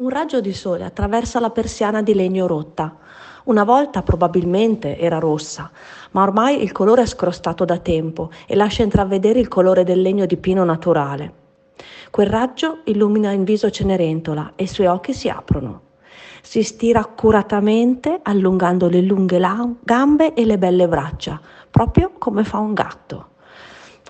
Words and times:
Un 0.00 0.08
raggio 0.08 0.40
di 0.40 0.54
sole 0.54 0.86
attraversa 0.86 1.40
la 1.40 1.50
persiana 1.50 2.00
di 2.00 2.14
legno 2.14 2.46
rotta. 2.46 2.96
Una 3.44 3.64
volta 3.64 4.00
probabilmente 4.00 4.96
era 4.96 5.18
rossa, 5.18 5.70
ma 6.12 6.22
ormai 6.22 6.62
il 6.62 6.72
colore 6.72 7.02
è 7.02 7.06
scrostato 7.06 7.66
da 7.66 7.76
tempo 7.76 8.30
e 8.46 8.56
lascia 8.56 8.82
intravedere 8.82 9.40
il 9.40 9.48
colore 9.48 9.84
del 9.84 10.00
legno 10.00 10.24
di 10.24 10.38
pino 10.38 10.64
naturale. 10.64 11.32
Quel 12.10 12.28
raggio 12.28 12.78
illumina 12.84 13.32
in 13.32 13.44
viso 13.44 13.68
Cenerentola 13.68 14.52
e 14.56 14.62
i 14.62 14.68
suoi 14.68 14.86
occhi 14.86 15.12
si 15.12 15.28
aprono. 15.28 15.82
Si 16.40 16.62
stira 16.62 17.00
accuratamente 17.00 18.20
allungando 18.22 18.88
le 18.88 19.02
lunghe 19.02 19.38
gambe 19.82 20.32
e 20.32 20.46
le 20.46 20.56
belle 20.56 20.88
braccia, 20.88 21.38
proprio 21.70 22.12
come 22.16 22.42
fa 22.42 22.56
un 22.56 22.72
gatto. 22.72 23.29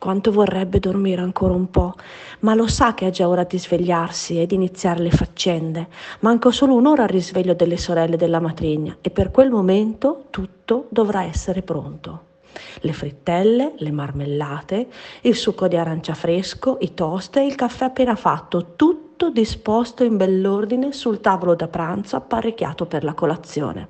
Quanto 0.00 0.32
vorrebbe 0.32 0.80
dormire 0.80 1.20
ancora 1.20 1.52
un 1.52 1.70
po', 1.70 1.92
ma 2.38 2.54
lo 2.54 2.66
sa 2.66 2.94
che 2.94 3.08
è 3.08 3.10
già 3.10 3.28
ora 3.28 3.44
di 3.44 3.58
svegliarsi 3.58 4.40
e 4.40 4.46
di 4.46 4.54
iniziare 4.54 5.02
le 5.02 5.10
faccende. 5.10 5.88
Manca 6.20 6.50
solo 6.50 6.74
un'ora 6.74 7.02
al 7.02 7.10
risveglio 7.10 7.52
delle 7.52 7.76
sorelle 7.76 8.16
della 8.16 8.40
matrigna 8.40 8.96
e 9.02 9.10
per 9.10 9.30
quel 9.30 9.50
momento 9.50 10.24
tutto 10.30 10.86
dovrà 10.88 11.24
essere 11.24 11.60
pronto. 11.60 12.22
Le 12.80 12.94
frittelle, 12.94 13.74
le 13.76 13.90
marmellate, 13.90 14.88
il 15.20 15.34
succo 15.34 15.68
di 15.68 15.76
arancia 15.76 16.14
fresco, 16.14 16.78
i 16.80 16.94
toast 16.94 17.36
e 17.36 17.44
il 17.44 17.54
caffè 17.54 17.84
appena 17.84 18.16
fatto, 18.16 18.72
tutto 18.76 19.28
disposto 19.28 20.02
in 20.02 20.16
bell'ordine 20.16 20.92
sul 20.92 21.20
tavolo 21.20 21.54
da 21.54 21.68
pranzo 21.68 22.16
apparecchiato 22.16 22.86
per 22.86 23.04
la 23.04 23.12
colazione 23.12 23.88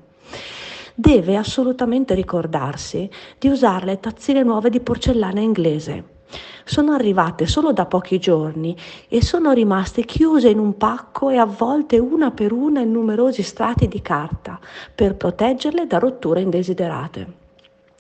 deve 1.01 1.37
assolutamente 1.37 2.13
ricordarsi 2.13 3.09
di 3.39 3.49
usare 3.49 3.87
le 3.87 4.01
tazzine 4.01 4.43
nuove 4.43 4.69
di 4.69 4.81
porcellana 4.81 5.41
inglese. 5.41 6.19
Sono 6.65 6.93
arrivate 6.93 7.47
solo 7.47 7.73
da 7.73 7.87
pochi 7.87 8.19
giorni 8.19 8.77
e 9.09 9.23
sono 9.23 9.53
rimaste 9.53 10.05
chiuse 10.05 10.51
in 10.51 10.59
un 10.59 10.77
pacco 10.77 11.31
e 11.31 11.39
avvolte 11.39 11.99
una 11.99 12.31
per 12.33 12.53
una 12.53 12.81
in 12.81 12.93
numerosi 12.93 13.43
strati 13.43 13.89
di 13.89 14.03
carta 14.03 14.61
per 14.95 15.17
proteggerle 15.17 15.87
da 15.87 15.99
rotture 15.99 16.43
indesiderate. 16.43 17.39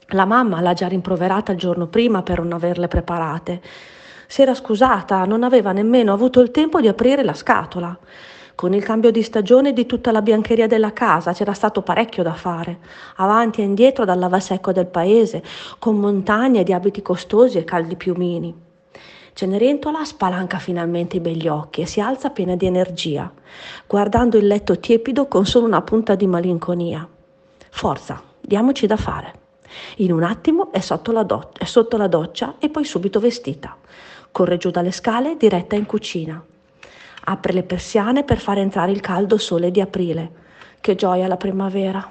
La 0.09 0.27
mamma 0.27 0.61
l'ha 0.61 0.75
già 0.75 0.87
rimproverata 0.87 1.53
il 1.53 1.59
giorno 1.59 1.87
prima 1.87 2.23
per 2.23 2.43
non 2.43 2.53
averle 2.53 2.87
preparate. 2.87 3.63
Si 4.27 4.43
era 4.43 4.55
scusata, 4.55 5.25
non 5.25 5.43
aveva 5.43 5.73
nemmeno 5.73 6.13
avuto 6.13 6.41
il 6.41 6.51
tempo 6.51 6.83
di 6.83 6.87
aprire 6.87 7.25
la 7.25 7.35
scatola. 7.35 7.99
Con 8.61 8.75
il 8.75 8.85
cambio 8.85 9.11
di 9.11 9.23
stagione 9.23 9.73
di 9.73 9.87
tutta 9.87 10.13
la 10.13 10.21
biancheria 10.21 10.67
della 10.67 10.93
casa 10.93 11.33
c'era 11.33 11.55
stato 11.55 11.81
parecchio 11.81 12.23
da 12.23 12.35
fare, 12.35 12.81
avanti 13.17 13.63
e 13.63 13.65
indietro 13.65 14.05
dal 14.05 14.19
lavasecco 14.19 14.71
del 14.71 14.85
paese, 14.85 15.43
con 15.79 15.97
montagne 15.97 16.63
di 16.63 16.75
abiti 16.75 17.01
costosi 17.01 17.57
e 17.57 17.65
caldi 17.65 17.97
piumini. 17.97 18.55
Cenerentola 19.33 20.05
spalanca 20.05 20.59
finalmente 20.59 21.17
i 21.17 21.21
begli 21.21 21.49
occhi 21.49 21.81
e 21.81 21.87
si 21.87 22.03
alza 22.03 22.29
piena 22.29 22.55
di 22.55 22.67
energia, 22.67 23.33
guardando 23.87 24.37
il 24.37 24.47
letto 24.47 24.79
tiepido 24.79 25.27
con 25.27 25.47
solo 25.47 25.65
una 25.65 25.81
punta 25.81 26.15
di 26.15 26.27
malinconia. 26.27 27.09
Forza, 27.71 28.23
diamoci 28.39 28.87
da 28.87 28.99
fare. 28.99 29.33
In 29.97 30.13
un 30.13 30.23
attimo 30.23 30.71
è 30.71 30.81
sotto 30.81 31.13
la, 31.13 31.23
do- 31.23 31.53
è 31.57 31.65
sotto 31.65 31.97
la 31.97 32.09
doccia 32.09 32.57
e 32.59 32.69
poi 32.69 32.85
subito 32.85 33.21
vestita. 33.21 33.75
Corre 34.31 34.59
giù 34.59 34.69
dalle 34.69 34.93
scale 34.93 35.39
diretta 35.39 35.77
in 35.77 35.87
cucina. 35.87 36.45
Apre 37.25 37.53
le 37.53 37.63
persiane 37.63 38.25
per 38.25 38.39
far 38.39 38.59
entrare 38.59 38.93
il 38.93 39.01
caldo 39.01 39.39
sole 39.39 39.71
di 39.71 39.81
aprile. 39.81 40.33
Che 40.81 40.95
gioia 40.95 41.27
la 41.27 41.37
primavera! 41.37 42.09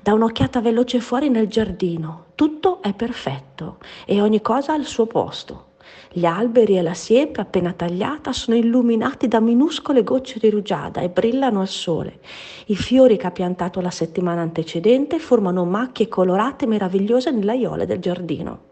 Da 0.00 0.12
un'occhiata 0.12 0.60
veloce 0.60 1.00
fuori 1.00 1.28
nel 1.28 1.46
giardino. 1.46 2.26
Tutto 2.34 2.82
è 2.82 2.92
perfetto 2.92 3.78
e 4.04 4.20
ogni 4.20 4.40
cosa 4.40 4.72
al 4.72 4.84
suo 4.84 5.06
posto. 5.06 5.66
Gli 6.12 6.24
alberi 6.24 6.76
e 6.76 6.82
la 6.82 6.94
siepe 6.94 7.40
appena 7.40 7.72
tagliata 7.72 8.32
sono 8.32 8.56
illuminati 8.56 9.28
da 9.28 9.38
minuscole 9.38 10.02
gocce 10.02 10.40
di 10.40 10.50
rugiada 10.50 11.00
e 11.00 11.08
brillano 11.08 11.60
al 11.60 11.68
sole. 11.68 12.18
I 12.66 12.74
fiori 12.74 13.16
che 13.16 13.28
ha 13.28 13.30
piantato 13.30 13.80
la 13.80 13.90
settimana 13.90 14.40
antecedente 14.40 15.20
formano 15.20 15.64
macchie 15.64 16.08
colorate 16.08 16.66
meravigliose 16.66 17.30
nell'aiole 17.30 17.86
del 17.86 18.00
giardino. 18.00 18.69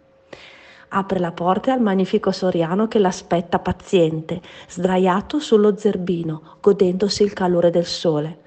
Apre 0.90 1.18
la 1.18 1.32
porta 1.32 1.72
al 1.72 1.82
magnifico 1.82 2.30
soriano 2.30 2.88
che 2.88 2.98
l'aspetta 2.98 3.58
paziente, 3.58 4.40
sdraiato 4.68 5.38
sullo 5.38 5.76
zerbino, 5.76 6.56
godendosi 6.60 7.22
il 7.22 7.34
calore 7.34 7.70
del 7.70 7.84
sole. 7.84 8.38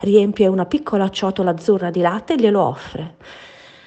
Riempie 0.00 0.46
una 0.46 0.64
piccola 0.64 1.10
ciotola 1.10 1.50
azzurra 1.50 1.90
di 1.90 2.00
latte 2.00 2.34
e 2.34 2.36
glielo 2.36 2.62
offre. 2.62 3.16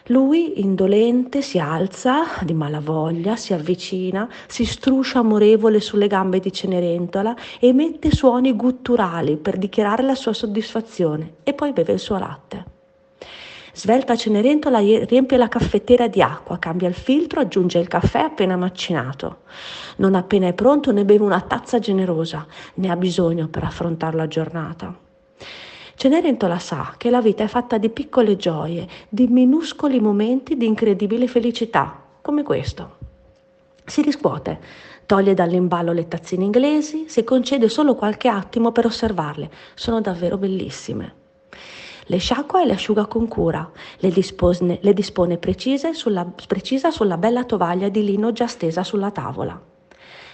Lui, 0.09 0.61
indolente, 0.61 1.41
si 1.41 1.59
alza 1.59 2.23
di 2.43 2.53
malavoglia, 2.53 3.35
si 3.35 3.53
avvicina, 3.53 4.29
si 4.47 4.63
struscia 4.63 5.19
amorevole 5.19 5.81
sulle 5.81 6.07
gambe 6.07 6.39
di 6.39 6.53
Cenerentola 6.53 7.35
e 7.59 7.67
emette 7.67 8.11
suoni 8.11 8.53
gutturali 8.55 9.37
per 9.37 9.57
dichiarare 9.57 10.03
la 10.03 10.15
sua 10.15 10.33
soddisfazione 10.33 11.37
e 11.43 11.53
poi 11.53 11.73
beve 11.73 11.93
il 11.93 11.99
suo 11.99 12.17
latte. 12.17 12.76
Svelta 13.77 14.15
Cenerentola 14.15 14.79
riempie 14.79 15.37
la 15.37 15.49
caffettiera 15.49 16.07
di 16.07 16.19
acqua, 16.19 16.57
cambia 16.57 16.87
il 16.87 16.95
filtro, 16.95 17.41
aggiunge 17.41 17.77
il 17.77 17.87
caffè 17.87 18.21
appena 18.21 18.55
macinato. 18.55 19.41
Non 19.97 20.15
appena 20.15 20.47
è 20.47 20.53
pronto 20.53 20.91
ne 20.91 21.05
beve 21.05 21.23
una 21.23 21.41
tazza 21.41 21.77
generosa, 21.77 22.47
ne 22.73 22.89
ha 22.89 22.95
bisogno 22.95 23.47
per 23.49 23.63
affrontare 23.63 24.17
la 24.17 24.27
giornata. 24.27 24.97
Cenerentola 25.93 26.57
sa 26.57 26.95
che 26.97 27.11
la 27.11 27.21
vita 27.21 27.43
è 27.43 27.47
fatta 27.47 27.77
di 27.77 27.89
piccole 27.89 28.35
gioie, 28.35 28.87
di 29.09 29.27
minuscoli 29.27 29.99
momenti 29.99 30.57
di 30.57 30.65
incredibile 30.65 31.27
felicità, 31.27 32.01
come 32.19 32.41
questo. 32.41 32.95
Si 33.85 34.01
riscuote, 34.01 34.59
toglie 35.05 35.35
dall'imballo 35.35 35.91
le 35.91 36.07
tazzine 36.07 36.43
inglesi, 36.43 37.05
si 37.07 37.23
concede 37.23 37.69
solo 37.69 37.93
qualche 37.93 38.27
attimo 38.27 38.71
per 38.71 38.87
osservarle, 38.87 39.51
sono 39.75 40.01
davvero 40.01 40.39
bellissime. 40.39 41.25
Le 42.09 42.17
sciacqua 42.19 42.61
e 42.61 42.65
le 42.65 42.73
asciuga 42.73 43.05
con 43.05 43.27
cura, 43.27 43.69
le 43.97 44.09
dispone, 44.09 44.79
le 44.81 44.93
dispone 44.93 45.37
sulla, 45.91 46.25
precisa 46.47 46.89
sulla 46.89 47.17
bella 47.17 47.43
tovaglia 47.43 47.89
di 47.89 48.01
lino 48.01 48.31
già 48.31 48.47
stesa 48.47 48.81
sulla 48.83 49.11
tavola. 49.11 49.59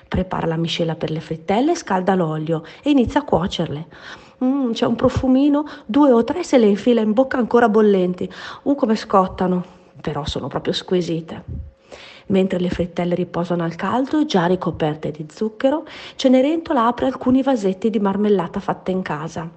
Prepara 0.07 0.45
la 0.45 0.55
miscela 0.55 0.93
per 0.93 1.09
le 1.09 1.19
frittelle, 1.19 1.73
scalda 1.73 2.13
l'olio 2.13 2.63
e 2.83 2.91
inizia 2.91 3.21
a 3.21 3.23
cuocerle. 3.23 3.87
Mm, 4.43 4.71
c'è 4.73 4.85
un 4.85 4.95
profumino, 4.95 5.65
due 5.87 6.11
o 6.11 6.23
tre 6.23 6.43
se 6.43 6.59
le 6.59 6.67
infila 6.67 7.01
in 7.01 7.13
bocca 7.13 7.37
ancora 7.37 7.67
bollenti. 7.67 8.31
Uh, 8.63 8.75
come 8.75 8.95
scottano, 8.95 9.65
però 9.99 10.25
sono 10.25 10.47
proprio 10.47 10.73
squisite. 10.73 11.72
Mentre 12.33 12.59
le 12.59 12.71
frittelle 12.71 13.13
riposano 13.13 13.63
al 13.63 13.75
caldo, 13.75 14.25
già 14.25 14.47
ricoperte 14.47 15.11
di 15.11 15.27
zucchero, 15.29 15.85
Cenerentola 16.15 16.87
apre 16.87 17.05
alcuni 17.05 17.43
vasetti 17.43 17.91
di 17.91 17.99
marmellata 17.99 18.59
fatta 18.59 18.89
in 18.89 19.03
casa. 19.03 19.47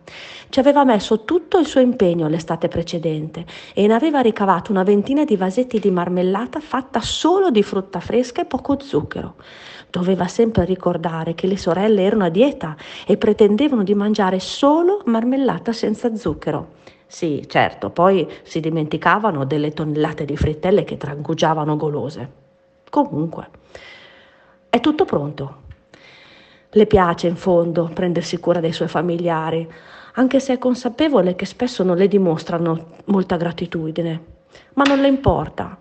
Ci 0.50 0.60
aveva 0.60 0.84
messo 0.84 1.25
tutto 1.25 1.59
il 1.59 1.64
suo 1.64 1.81
impegno 1.81 2.28
l'estate 2.28 2.69
precedente 2.69 3.47
e 3.72 3.87
ne 3.87 3.94
aveva 3.94 4.20
ricavato 4.20 4.72
una 4.72 4.82
ventina 4.82 5.25
di 5.25 5.37
vasetti 5.37 5.78
di 5.78 5.91
marmellata 5.91 6.60
fatta 6.60 7.00
solo 7.00 7.50
di 7.50 7.62
frutta 7.62 7.98
fresca 7.98 8.42
e 8.42 8.44
poco 8.44 8.78
zucchero. 8.78 9.37
Doveva 9.88 10.26
sempre 10.26 10.66
ricordare 10.66 11.34
che 11.34 11.47
le 11.47 11.56
sorelle 11.56 12.03
erano 12.03 12.25
a 12.25 12.28
dieta 12.28 12.76
e 13.06 13.16
pretendevano 13.16 13.84
di 13.84 13.94
mangiare 13.94 14.38
solo 14.38 15.00
marmellata 15.06 15.72
senza 15.72 16.14
zucchero. 16.14 16.75
Sì, 17.06 17.43
certo, 17.48 17.88
poi 17.88 18.28
si 18.43 18.60
dimenticavano 18.60 19.47
delle 19.47 19.72
tonnellate 19.72 20.26
di 20.26 20.37
frittelle 20.37 20.84
che 20.84 20.98
trangugiavano 20.98 21.75
golose. 21.78 22.44
Comunque, 22.97 23.49
è 24.71 24.81
tutto 24.81 25.05
pronto. 25.05 25.65
Le 26.71 26.87
piace 26.87 27.27
in 27.27 27.37
fondo 27.37 27.91
prendersi 27.93 28.41
cura 28.41 28.59
dei 28.59 28.73
suoi 28.73 28.89
familiari, 28.89 29.71
anche 30.15 30.41
se 30.41 30.55
è 30.55 30.59
consapevole 30.59 31.37
che 31.37 31.45
spesso 31.45 31.83
non 31.83 31.99
le 31.99 32.09
dimostrano 32.09 32.93
molta 33.05 33.37
gratitudine. 33.37 34.25
Ma 34.77 34.85
non 34.85 35.01
le 35.01 35.09
importa. 35.09 35.77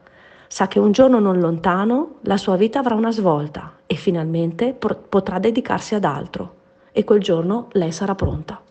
Sa 0.50 0.68
che 0.68 0.78
un 0.78 0.92
giorno 0.92 1.20
non 1.20 1.40
lontano 1.40 2.16
la 2.24 2.36
sua 2.36 2.58
vita 2.58 2.80
avrà 2.80 2.96
una 2.96 3.14
svolta 3.14 3.78
e 3.86 3.96
finalmente 3.96 4.74
potrà 4.74 5.40
dedicarsi 5.40 5.96
ad 5.96 6.04
altro. 6.04 6.56
E 6.92 7.06
quel 7.06 7.22
giorno 7.22 7.70
lei 7.72 7.94
sarà 7.94 8.14
pronta. 8.14 8.62